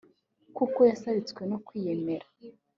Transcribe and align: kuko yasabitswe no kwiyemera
kuko 0.57 0.79
yasabitswe 0.89 1.41
no 1.51 1.57
kwiyemera 1.65 2.27